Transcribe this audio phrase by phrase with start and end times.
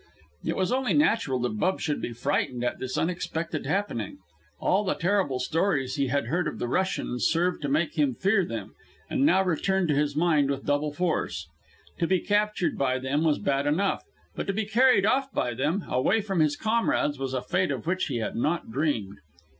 [0.43, 4.17] It was only natural that Bub should be frightened at this unexpected happening.
[4.59, 8.43] All the terrible stories he had heard of the Russians served to make him fear
[8.43, 8.73] them,
[9.11, 11.47] and now returned to his mind with double force.
[11.99, 14.03] To be captured by them was bad enough,
[14.35, 17.85] but to be carried off by them, away from his comrades, was a fate of
[17.85, 19.19] which he had not dreamed.